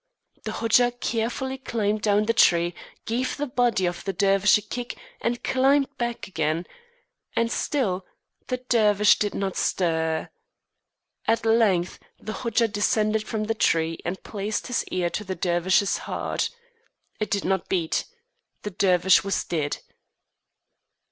The 0.45 0.53
Hodja 0.53 0.89
carefully 0.99 1.59
climbed 1.59 2.01
down 2.01 2.25
the 2.25 2.33
tree, 2.33 2.73
gave 3.05 3.37
the 3.37 3.45
body 3.45 3.85
of 3.85 4.03
the 4.03 4.11
Dervish 4.13 4.57
a 4.57 4.63
kick, 4.63 4.97
and 5.21 5.43
climbed 5.43 5.95
back 5.99 6.25
again, 6.27 6.65
and 7.35 7.51
still 7.51 8.03
the 8.47 8.57
Dervish 8.57 9.19
did 9.19 9.35
not 9.35 9.55
stir. 9.55 10.29
At 11.27 11.45
length 11.45 11.99
the 12.19 12.33
Hodja 12.33 12.67
descended 12.67 13.27
from 13.27 13.43
the 13.43 13.53
tree 13.53 13.99
and 14.03 14.23
placed 14.23 14.65
his 14.65 14.83
ear 14.85 15.11
to 15.11 15.23
the 15.23 15.35
Dervish's 15.35 15.97
heart. 16.09 16.49
It 17.19 17.29
did 17.29 17.45
not 17.45 17.69
beat. 17.69 18.05
The 18.63 18.71
Dervish 18.71 19.23
was 19.23 19.43
dead. 19.43 19.77